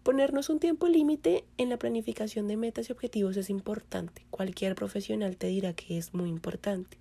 Ponernos 0.05 0.51
un 0.51 0.61
tiempo 0.61 0.87
límite 0.87 1.47
en 1.57 1.71
la 1.71 1.79
planificación 1.79 2.47
de 2.47 2.59
metas 2.59 2.91
y 2.91 2.93
objetivos 2.93 3.39
es 3.39 3.49
importante. 3.49 4.27
Cualquier 4.29 4.75
profesional 4.75 5.39
te 5.39 5.47
dirá 5.47 5.73
que 5.73 5.97
es 5.97 6.13
muy 6.13 6.29
importante. 6.29 6.99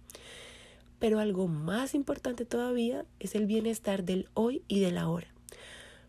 Pero 0.99 1.19
algo 1.19 1.49
más 1.49 1.95
importante 1.95 2.45
todavía 2.45 3.05
es 3.19 3.35
el 3.35 3.45
bienestar 3.45 4.05
del 4.05 4.29
hoy 4.35 4.61
y 4.69 4.79
del 4.79 4.97
ahora. 4.97 5.27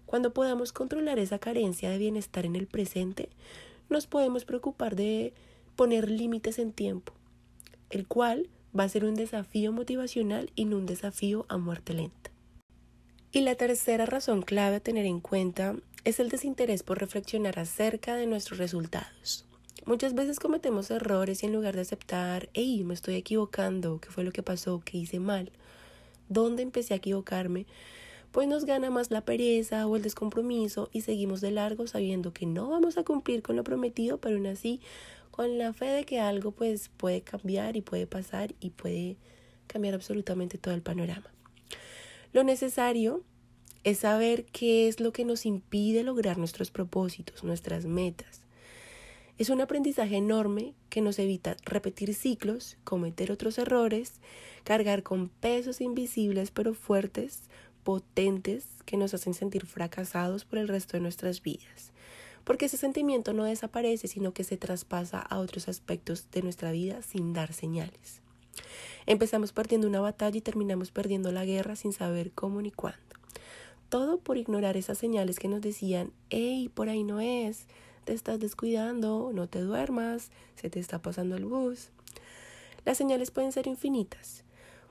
Cuando 0.06 0.32
podamos 0.32 0.70
controlar 0.70 1.18
esa 1.18 1.40
carencia 1.40 1.90
de 1.90 1.98
bienestar 1.98 2.46
en 2.46 2.54
el 2.54 2.68
presente, 2.68 3.28
nos 3.88 4.06
podemos 4.06 4.44
preocupar 4.44 4.94
de 4.94 5.34
poner 5.74 6.08
límites 6.08 6.60
en 6.60 6.70
tiempo, 6.70 7.12
el 7.90 8.06
cual 8.06 8.48
va 8.78 8.84
a 8.84 8.88
ser 8.88 9.04
un 9.04 9.16
desafío 9.16 9.72
motivacional 9.72 10.52
y 10.54 10.64
no 10.64 10.76
un 10.76 10.86
desafío 10.86 11.44
a 11.48 11.58
muerte 11.58 11.92
lenta. 11.92 12.30
Y 13.32 13.40
la 13.40 13.56
tercera 13.56 14.06
razón 14.06 14.42
clave 14.42 14.76
a 14.76 14.80
tener 14.80 15.06
en 15.06 15.18
cuenta 15.18 15.74
es 16.04 16.20
el 16.20 16.28
desinterés 16.28 16.82
por 16.82 16.98
reflexionar 17.00 17.58
acerca 17.58 18.14
de 18.14 18.26
nuestros 18.26 18.58
resultados. 18.58 19.46
Muchas 19.86 20.14
veces 20.14 20.38
cometemos 20.38 20.90
errores 20.90 21.42
y 21.42 21.46
en 21.46 21.52
lugar 21.52 21.74
de 21.74 21.80
aceptar, 21.80 22.48
hey, 22.52 22.84
me 22.84 22.94
estoy 22.94 23.16
equivocando, 23.16 23.98
¿qué 24.00 24.10
fue 24.10 24.24
lo 24.24 24.32
que 24.32 24.42
pasó? 24.42 24.82
¿Qué 24.84 24.98
hice 24.98 25.18
mal? 25.18 25.50
¿Dónde 26.28 26.62
empecé 26.62 26.94
a 26.94 26.98
equivocarme? 26.98 27.66
Pues 28.32 28.48
nos 28.48 28.64
gana 28.64 28.90
más 28.90 29.10
la 29.10 29.22
pereza 29.22 29.86
o 29.86 29.96
el 29.96 30.02
descompromiso 30.02 30.90
y 30.92 31.02
seguimos 31.02 31.40
de 31.40 31.50
largo 31.50 31.86
sabiendo 31.86 32.32
que 32.32 32.46
no 32.46 32.68
vamos 32.68 32.98
a 32.98 33.04
cumplir 33.04 33.42
con 33.42 33.56
lo 33.56 33.64
prometido, 33.64 34.18
pero 34.18 34.36
aún 34.36 34.46
así 34.46 34.80
con 35.30 35.58
la 35.58 35.72
fe 35.72 35.86
de 35.86 36.04
que 36.04 36.20
algo 36.20 36.50
pues 36.50 36.90
puede 36.96 37.22
cambiar 37.22 37.76
y 37.76 37.82
puede 37.82 38.06
pasar 38.06 38.54
y 38.60 38.70
puede 38.70 39.16
cambiar 39.66 39.94
absolutamente 39.94 40.58
todo 40.58 40.74
el 40.74 40.82
panorama. 40.82 41.32
Lo 42.32 42.42
necesario 42.42 43.22
es 43.84 43.98
saber 43.98 44.46
qué 44.46 44.88
es 44.88 44.98
lo 44.98 45.12
que 45.12 45.26
nos 45.26 45.44
impide 45.44 46.02
lograr 46.02 46.38
nuestros 46.38 46.70
propósitos, 46.70 47.44
nuestras 47.44 47.84
metas. 47.84 48.40
Es 49.36 49.50
un 49.50 49.60
aprendizaje 49.60 50.16
enorme 50.16 50.74
que 50.88 51.02
nos 51.02 51.18
evita 51.18 51.56
repetir 51.64 52.14
ciclos, 52.14 52.78
cometer 52.84 53.30
otros 53.30 53.58
errores, 53.58 54.14
cargar 54.64 55.02
con 55.02 55.28
pesos 55.28 55.80
invisibles 55.80 56.50
pero 56.50 56.72
fuertes, 56.72 57.42
potentes, 57.82 58.66
que 58.86 58.96
nos 58.96 59.12
hacen 59.12 59.34
sentir 59.34 59.66
fracasados 59.66 60.44
por 60.44 60.58
el 60.58 60.68
resto 60.68 60.96
de 60.96 61.02
nuestras 61.02 61.42
vidas. 61.42 61.92
Porque 62.44 62.66
ese 62.66 62.76
sentimiento 62.76 63.32
no 63.32 63.44
desaparece, 63.44 64.08
sino 64.08 64.32
que 64.32 64.44
se 64.44 64.56
traspasa 64.56 65.18
a 65.18 65.38
otros 65.38 65.68
aspectos 65.68 66.30
de 66.30 66.42
nuestra 66.42 66.72
vida 66.72 67.02
sin 67.02 67.32
dar 67.32 67.52
señales. 67.52 68.22
Empezamos 69.06 69.52
perdiendo 69.52 69.88
una 69.88 70.00
batalla 70.00 70.38
y 70.38 70.42
terminamos 70.42 70.90
perdiendo 70.90 71.32
la 71.32 71.44
guerra 71.44 71.76
sin 71.76 71.92
saber 71.92 72.30
cómo 72.32 72.62
ni 72.62 72.70
cuándo. 72.70 73.23
Todo 73.88 74.18
por 74.18 74.38
ignorar 74.38 74.76
esas 74.76 74.98
señales 74.98 75.38
que 75.38 75.48
nos 75.48 75.60
decían, 75.60 76.12
hey, 76.30 76.70
por 76.74 76.88
ahí 76.88 77.04
no 77.04 77.20
es, 77.20 77.66
te 78.04 78.12
estás 78.12 78.40
descuidando, 78.40 79.30
no 79.32 79.48
te 79.48 79.60
duermas, 79.60 80.30
se 80.56 80.70
te 80.70 80.80
está 80.80 81.00
pasando 81.00 81.36
el 81.36 81.44
bus. 81.44 81.90
Las 82.84 82.98
señales 82.98 83.30
pueden 83.30 83.52
ser 83.52 83.66
infinitas. 83.66 84.44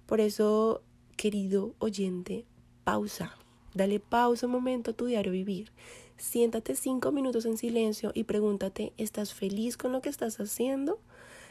Por 0.06 0.20
eso, 0.20 0.82
querido 1.16 1.74
oyente, 1.80 2.46
pausa. 2.84 3.36
Dale 3.74 4.00
pausa 4.00 4.46
un 4.46 4.52
momento 4.52 4.92
a 4.92 4.94
tu 4.94 5.06
diario 5.06 5.32
vivir. 5.32 5.72
Siéntate 6.18 6.76
cinco 6.76 7.12
minutos 7.12 7.46
en 7.46 7.58
silencio 7.58 8.12
y 8.14 8.24
pregúntate, 8.24 8.94
¿estás 8.98 9.34
feliz 9.34 9.78
con 9.78 9.92
lo 9.92 10.02
que 10.02 10.10
estás 10.10 10.40
haciendo? 10.40 11.00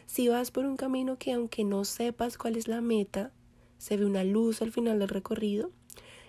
Si 0.07 0.29
vas 0.29 0.51
por 0.51 0.65
un 0.65 0.77
camino 0.77 1.17
que 1.19 1.33
aunque 1.33 1.65
no 1.65 1.85
sepas 1.85 2.39
cuál 2.39 2.57
es 2.57 2.69
la 2.69 2.81
meta, 2.81 3.33
se 3.79 3.97
ve 3.97 4.05
una 4.05 4.25
luz 4.25 4.63
al 4.63 4.73
final 4.73 4.99
del 4.99 5.09
recorrido, 5.09 5.71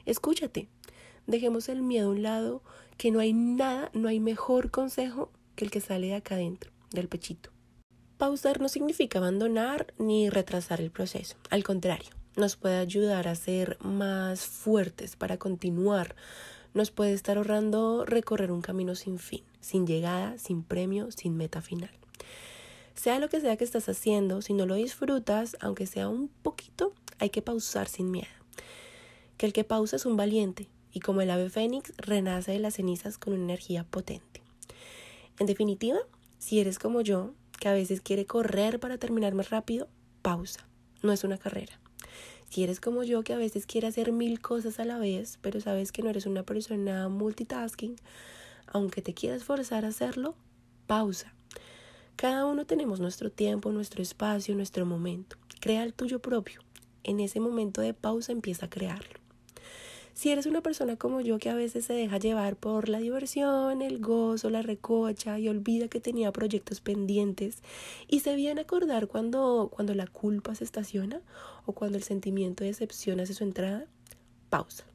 escúchate. 0.05 0.67
Dejemos 1.27 1.69
el 1.69 1.81
miedo 1.81 2.07
a 2.07 2.11
un 2.11 2.23
lado, 2.23 2.61
que 2.97 3.11
no 3.11 3.19
hay 3.19 3.33
nada, 3.33 3.89
no 3.93 4.07
hay 4.07 4.19
mejor 4.19 4.71
consejo 4.71 5.31
que 5.55 5.65
el 5.65 5.71
que 5.71 5.81
sale 5.81 6.07
de 6.07 6.15
acá 6.15 6.35
adentro, 6.35 6.71
del 6.91 7.07
pechito. 7.07 7.49
Pausar 8.17 8.61
no 8.61 8.69
significa 8.69 9.19
abandonar 9.19 9.93
ni 9.97 10.29
retrasar 10.29 10.81
el 10.81 10.91
proceso, 10.91 11.35
al 11.49 11.63
contrario, 11.63 12.09
nos 12.35 12.55
puede 12.55 12.77
ayudar 12.77 13.27
a 13.27 13.35
ser 13.35 13.77
más 13.81 14.41
fuertes 14.41 15.15
para 15.15 15.37
continuar, 15.37 16.15
nos 16.73 16.91
puede 16.91 17.13
estar 17.13 17.37
ahorrando 17.37 18.05
recorrer 18.05 18.51
un 18.51 18.61
camino 18.61 18.95
sin 18.95 19.19
fin, 19.19 19.43
sin 19.61 19.85
llegada, 19.85 20.37
sin 20.37 20.63
premio, 20.63 21.11
sin 21.11 21.37
meta 21.37 21.61
final. 21.61 21.91
Sea 22.95 23.19
lo 23.19 23.29
que 23.29 23.41
sea 23.41 23.57
que 23.57 23.63
estás 23.63 23.89
haciendo, 23.89 24.41
si 24.41 24.53
no 24.53 24.65
lo 24.65 24.75
disfrutas, 24.75 25.57
aunque 25.59 25.87
sea 25.87 26.09
un 26.09 26.29
poquito, 26.29 26.93
hay 27.19 27.29
que 27.29 27.41
pausar 27.41 27.87
sin 27.87 28.11
miedo. 28.11 28.27
Que 29.37 29.45
el 29.45 29.53
que 29.53 29.63
pausa 29.63 29.95
es 29.95 30.05
un 30.05 30.15
valiente, 30.15 30.69
y 30.93 30.99
como 30.99 31.21
el 31.21 31.31
ave 31.31 31.49
fénix 31.49 31.91
renace 31.97 32.53
de 32.53 32.59
las 32.59 32.75
cenizas 32.75 33.17
con 33.17 33.33
una 33.33 33.43
energía 33.43 33.83
potente. 33.83 34.41
En 35.39 35.47
definitiva, 35.47 35.97
si 36.37 36.59
eres 36.59 36.79
como 36.79 37.01
yo, 37.01 37.33
que 37.59 37.67
a 37.67 37.73
veces 37.73 38.01
quiere 38.01 38.25
correr 38.25 38.79
para 38.79 38.97
terminar 38.97 39.33
más 39.33 39.49
rápido, 39.49 39.87
pausa. 40.21 40.67
No 41.01 41.11
es 41.11 41.23
una 41.23 41.37
carrera. 41.37 41.79
Si 42.49 42.63
eres 42.63 42.79
como 42.79 43.03
yo, 43.03 43.23
que 43.23 43.33
a 43.33 43.37
veces 43.37 43.65
quiere 43.65 43.87
hacer 43.87 44.11
mil 44.11 44.39
cosas 44.39 44.79
a 44.79 44.85
la 44.85 44.99
vez, 44.99 45.39
pero 45.41 45.59
sabes 45.59 45.91
que 45.91 46.03
no 46.03 46.09
eres 46.09 46.27
una 46.27 46.43
persona 46.43 47.09
multitasking, 47.09 47.95
aunque 48.67 49.01
te 49.01 49.13
quieras 49.13 49.43
forzar 49.43 49.85
a 49.85 49.87
hacerlo, 49.87 50.35
pausa. 50.85 51.33
Cada 52.15 52.45
uno 52.45 52.65
tenemos 52.65 52.99
nuestro 52.99 53.31
tiempo, 53.31 53.71
nuestro 53.71 54.03
espacio, 54.03 54.55
nuestro 54.55 54.85
momento. 54.85 55.37
Crea 55.61 55.83
el 55.83 55.93
tuyo 55.93 56.19
propio. 56.19 56.61
En 57.03 57.19
ese 57.19 57.39
momento 57.39 57.81
de 57.81 57.93
pausa 57.93 58.31
empieza 58.31 58.67
a 58.67 58.69
crearlo. 58.69 59.22
Si 60.13 60.29
eres 60.29 60.45
una 60.45 60.61
persona 60.61 60.95
como 60.95 61.21
yo 61.21 61.39
que 61.39 61.49
a 61.49 61.55
veces 61.55 61.85
se 61.85 61.93
deja 61.93 62.19
llevar 62.19 62.55
por 62.55 62.87
la 62.87 62.99
diversión, 62.99 63.81
el 63.81 63.99
gozo, 63.99 64.51
la 64.51 64.61
recocha 64.61 65.39
y 65.39 65.49
olvida 65.49 65.87
que 65.87 65.99
tenía 65.99 66.31
proyectos 66.31 66.81
pendientes 66.81 67.63
y 68.07 68.19
se 68.19 68.35
viene 68.35 68.61
a 68.61 68.63
acordar 68.63 69.07
cuando, 69.07 69.71
cuando 69.73 69.95
la 69.95 70.05
culpa 70.05 70.53
se 70.53 70.65
estaciona 70.65 71.21
o 71.65 71.73
cuando 71.73 71.97
el 71.97 72.03
sentimiento 72.03 72.63
de 72.63 72.69
decepción 72.69 73.19
hace 73.19 73.33
su 73.33 73.43
entrada, 73.43 73.87
pausa. 74.49 74.85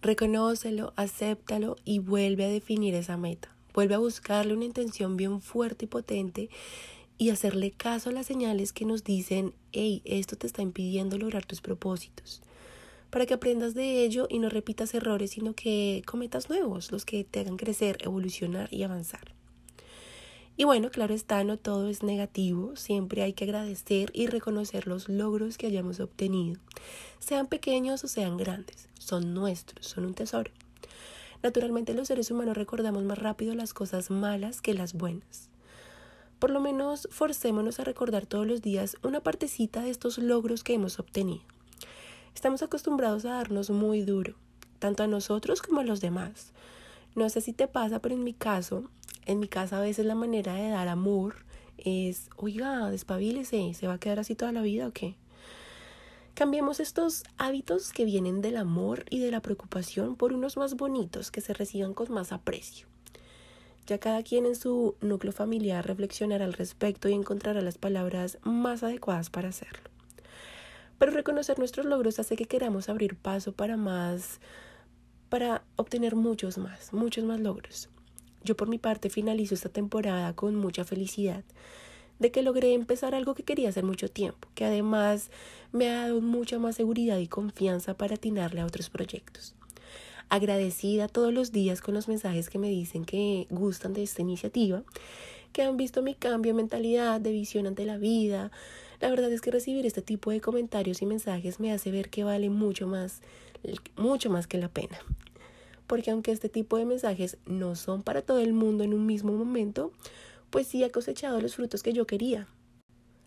Reconócelo, 0.00 0.94
acéptalo 0.96 1.76
y 1.84 1.98
vuelve 1.98 2.46
a 2.46 2.48
definir 2.48 2.94
esa 2.94 3.18
meta. 3.18 3.54
Vuelve 3.74 3.94
a 3.94 3.98
buscarle 3.98 4.54
una 4.54 4.64
intención 4.64 5.18
bien 5.18 5.42
fuerte 5.42 5.84
y 5.84 5.88
potente 5.88 6.48
y 7.18 7.28
hacerle 7.28 7.72
caso 7.72 8.08
a 8.08 8.12
las 8.12 8.26
señales 8.26 8.72
que 8.72 8.86
nos 8.86 9.04
dicen, 9.04 9.54
hey, 9.72 10.00
esto 10.06 10.36
te 10.36 10.46
está 10.46 10.62
impidiendo 10.62 11.18
lograr 11.18 11.44
tus 11.44 11.60
propósitos 11.60 12.42
para 13.12 13.26
que 13.26 13.34
aprendas 13.34 13.74
de 13.74 14.02
ello 14.02 14.26
y 14.30 14.38
no 14.38 14.48
repitas 14.48 14.94
errores, 14.94 15.32
sino 15.32 15.52
que 15.52 16.02
cometas 16.06 16.48
nuevos, 16.48 16.90
los 16.90 17.04
que 17.04 17.24
te 17.24 17.40
hagan 17.40 17.58
crecer, 17.58 17.98
evolucionar 18.00 18.72
y 18.72 18.84
avanzar. 18.84 19.34
Y 20.56 20.64
bueno, 20.64 20.90
claro 20.90 21.12
está, 21.12 21.44
no 21.44 21.58
todo 21.58 21.90
es 21.90 22.02
negativo, 22.02 22.74
siempre 22.74 23.22
hay 23.22 23.34
que 23.34 23.44
agradecer 23.44 24.10
y 24.14 24.28
reconocer 24.28 24.86
los 24.86 25.10
logros 25.10 25.58
que 25.58 25.66
hayamos 25.66 26.00
obtenido, 26.00 26.58
sean 27.18 27.48
pequeños 27.48 28.02
o 28.02 28.08
sean 28.08 28.38
grandes, 28.38 28.88
son 28.98 29.34
nuestros, 29.34 29.86
son 29.86 30.06
un 30.06 30.14
tesoro. 30.14 30.50
Naturalmente 31.42 31.92
los 31.92 32.08
seres 32.08 32.30
humanos 32.30 32.56
recordamos 32.56 33.04
más 33.04 33.18
rápido 33.18 33.54
las 33.54 33.74
cosas 33.74 34.10
malas 34.10 34.62
que 34.62 34.72
las 34.72 34.94
buenas. 34.94 35.50
Por 36.38 36.48
lo 36.48 36.60
menos 36.60 37.08
forcémonos 37.10 37.78
a 37.78 37.84
recordar 37.84 38.24
todos 38.24 38.46
los 38.46 38.62
días 38.62 38.96
una 39.02 39.20
partecita 39.20 39.82
de 39.82 39.90
estos 39.90 40.16
logros 40.16 40.64
que 40.64 40.72
hemos 40.72 40.98
obtenido. 40.98 41.42
Estamos 42.34 42.62
acostumbrados 42.62 43.24
a 43.24 43.34
darnos 43.34 43.70
muy 43.70 44.02
duro, 44.02 44.34
tanto 44.78 45.02
a 45.02 45.06
nosotros 45.06 45.62
como 45.62 45.80
a 45.80 45.84
los 45.84 46.00
demás. 46.00 46.52
No 47.14 47.28
sé 47.28 47.40
si 47.40 47.52
te 47.52 47.68
pasa, 47.68 48.00
pero 48.00 48.14
en 48.14 48.24
mi 48.24 48.32
caso, 48.32 48.84
en 49.26 49.38
mi 49.38 49.48
casa 49.48 49.78
a 49.78 49.82
veces 49.82 50.06
la 50.06 50.14
manera 50.14 50.54
de 50.54 50.70
dar 50.70 50.88
amor 50.88 51.36
es, 51.78 52.30
oiga, 52.36 52.90
despabilese, 52.90 53.74
¿se 53.74 53.86
va 53.86 53.94
a 53.94 53.98
quedar 53.98 54.18
así 54.18 54.34
toda 54.34 54.52
la 54.52 54.62
vida 54.62 54.88
o 54.88 54.92
qué? 54.92 55.16
Cambiemos 56.34 56.80
estos 56.80 57.24
hábitos 57.36 57.92
que 57.92 58.06
vienen 58.06 58.40
del 58.40 58.56
amor 58.56 59.04
y 59.10 59.20
de 59.20 59.30
la 59.30 59.40
preocupación 59.40 60.16
por 60.16 60.32
unos 60.32 60.56
más 60.56 60.74
bonitos 60.74 61.30
que 61.30 61.42
se 61.42 61.52
reciban 61.52 61.92
con 61.92 62.10
más 62.10 62.32
aprecio. 62.32 62.86
Ya 63.86 63.98
cada 63.98 64.22
quien 64.22 64.46
en 64.46 64.56
su 64.56 64.96
núcleo 65.02 65.32
familiar 65.32 65.86
reflexionará 65.86 66.46
al 66.46 66.54
respecto 66.54 67.08
y 67.08 67.12
encontrará 67.12 67.60
las 67.60 67.76
palabras 67.76 68.38
más 68.42 68.82
adecuadas 68.82 69.28
para 69.28 69.50
hacerlo. 69.50 69.91
Pero 71.02 71.10
reconocer 71.10 71.58
nuestros 71.58 71.84
logros 71.84 72.20
hace 72.20 72.36
que 72.36 72.44
queramos 72.44 72.88
abrir 72.88 73.16
paso 73.16 73.50
para 73.50 73.76
más, 73.76 74.38
para 75.30 75.64
obtener 75.74 76.14
muchos 76.14 76.58
más, 76.58 76.92
muchos 76.92 77.24
más 77.24 77.40
logros. 77.40 77.88
Yo 78.44 78.56
por 78.56 78.68
mi 78.68 78.78
parte 78.78 79.10
finalizo 79.10 79.56
esta 79.56 79.68
temporada 79.68 80.32
con 80.36 80.54
mucha 80.54 80.84
felicidad 80.84 81.42
de 82.20 82.30
que 82.30 82.42
logré 82.42 82.74
empezar 82.74 83.16
algo 83.16 83.34
que 83.34 83.42
quería 83.42 83.70
hacer 83.70 83.82
mucho 83.82 84.06
tiempo, 84.06 84.46
que 84.54 84.64
además 84.64 85.32
me 85.72 85.90
ha 85.90 86.02
dado 86.02 86.20
mucha 86.20 86.60
más 86.60 86.76
seguridad 86.76 87.18
y 87.18 87.26
confianza 87.26 87.94
para 87.94 88.14
atinarle 88.14 88.60
a 88.60 88.66
otros 88.66 88.88
proyectos. 88.88 89.56
Agradecida 90.28 91.08
todos 91.08 91.34
los 91.34 91.50
días 91.50 91.80
con 91.80 91.94
los 91.94 92.06
mensajes 92.06 92.48
que 92.48 92.60
me 92.60 92.68
dicen 92.68 93.04
que 93.04 93.48
gustan 93.50 93.92
de 93.92 94.04
esta 94.04 94.22
iniciativa, 94.22 94.84
que 95.52 95.62
han 95.62 95.76
visto 95.76 96.00
mi 96.00 96.14
cambio 96.14 96.52
de 96.52 96.58
mentalidad, 96.58 97.20
de 97.20 97.32
visión 97.32 97.66
ante 97.66 97.86
la 97.86 97.98
vida, 97.98 98.52
la 99.02 99.10
verdad 99.10 99.32
es 99.32 99.40
que 99.40 99.50
recibir 99.50 99.84
este 99.84 100.00
tipo 100.00 100.30
de 100.30 100.40
comentarios 100.40 101.02
y 101.02 101.06
mensajes 101.06 101.58
me 101.58 101.72
hace 101.72 101.90
ver 101.90 102.08
que 102.08 102.22
vale 102.22 102.50
mucho 102.50 102.86
más, 102.86 103.20
mucho 103.96 104.30
más 104.30 104.46
que 104.46 104.58
la 104.58 104.68
pena. 104.68 104.96
Porque 105.88 106.12
aunque 106.12 106.30
este 106.30 106.48
tipo 106.48 106.76
de 106.76 106.84
mensajes 106.84 107.36
no 107.44 107.74
son 107.74 108.04
para 108.04 108.22
todo 108.22 108.38
el 108.38 108.52
mundo 108.52 108.84
en 108.84 108.94
un 108.94 109.04
mismo 109.04 109.32
momento, 109.32 109.90
pues 110.50 110.68
sí 110.68 110.84
ha 110.84 110.92
cosechado 110.92 111.40
los 111.40 111.56
frutos 111.56 111.82
que 111.82 111.92
yo 111.92 112.06
quería. 112.06 112.46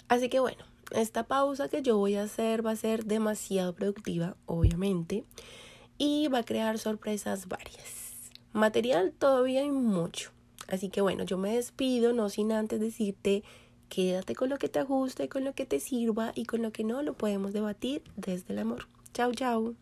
Así 0.08 0.30
que 0.30 0.40
bueno, 0.40 0.64
esta 0.92 1.24
pausa 1.24 1.68
que 1.68 1.82
yo 1.82 1.98
voy 1.98 2.16
a 2.16 2.24
hacer 2.24 2.66
va 2.66 2.72
a 2.72 2.78
ser 2.78 3.04
demasiado 3.04 3.76
productiva, 3.76 4.38
obviamente, 4.46 5.26
y 5.98 6.30
va 6.30 6.40
a 6.40 6.46
crear 6.46 6.80
sorpresas 6.80 7.50
varias. 7.50 8.14
Material 8.54 9.12
todavía 9.12 9.60
hay 9.60 9.72
mucho. 9.72 10.32
Así 10.70 10.88
que 10.88 11.02
bueno, 11.02 11.26
yo 11.26 11.38
me 11.38 11.54
despido, 11.54 12.14
no 12.14 12.30
sin 12.30 12.54
antes 12.54 12.80
decirte 12.80 13.44
Quédate 13.90 14.36
con 14.36 14.50
lo 14.50 14.58
que 14.58 14.70
te 14.70 14.80
ajuste, 14.80 15.30
con 15.30 15.44
lo 15.44 15.54
que 15.54 15.66
te 15.66 15.80
sirva 15.80 16.32
y 16.36 16.46
con 16.46 16.62
lo 16.62 16.72
que 16.72 16.84
no 16.84 17.02
lo 17.02 17.14
podemos 17.14 17.54
debatir 17.54 18.04
desde 18.16 18.54
el 18.54 18.60
amor. 18.60 18.88
Chao, 19.14 19.32
chao. 19.34 19.76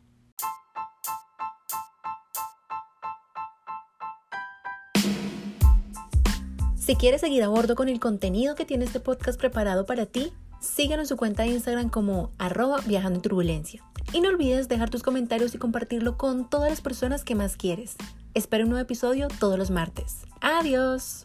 Si 6.84 6.98
quieres 6.98 7.22
seguir 7.22 7.42
a 7.44 7.48
bordo 7.48 7.76
con 7.76 7.88
el 7.88 8.02
contenido 8.02 8.56
que 8.56 8.66
tiene 8.66 8.84
este 8.84 9.00
podcast 9.00 9.40
preparado 9.40 9.86
para 9.86 10.06
ti, 10.06 10.34
síguenos 10.60 11.06
en 11.06 11.08
su 11.08 11.18
cuenta 11.18 11.44
de 11.44 11.50
Instagram 11.50 11.90
como 11.90 12.32
arroba 12.38 12.82
viajando 12.86 13.20
en 13.20 13.22
turbulencia. 13.22 13.82
Y 14.12 14.20
no 14.20 14.28
olvides 14.28 14.68
dejar 14.68 14.90
tus 14.90 15.02
comentarios 15.02 15.56
y 15.56 15.58
compartirlo 15.58 16.18
con 16.18 16.50
todas 16.50 16.70
las 16.70 16.82
personas 16.82 17.24
que 17.24 17.36
más 17.36 17.56
quieres. 17.56 17.96
Espero 18.34 18.66
un 18.66 18.72
nuevo 18.72 18.84
episodio 18.84 19.30
todos 19.40 19.58
los 19.58 19.72
martes. 19.72 20.24
Adiós. 20.42 21.24